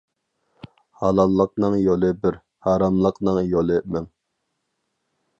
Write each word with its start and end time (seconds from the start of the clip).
ھالاللىقنىڭ 1.01 1.75
يولى 1.79 2.09
بىر، 2.23 2.39
ھاراملىقنىڭ 2.67 3.37
يولى 3.51 3.77
مىڭ. 3.97 4.09